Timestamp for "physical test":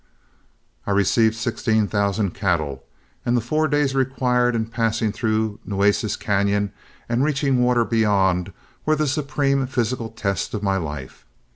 9.67-10.55